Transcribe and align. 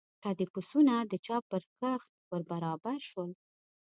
که 0.21 0.29
د 0.39 0.41
پسونو 0.53 0.95
د 1.11 1.13
چا 1.25 1.37
پر 1.49 1.63
کښت 1.79 2.11
ور 2.29 2.41
برابر 2.51 2.99
شول. 3.09 3.31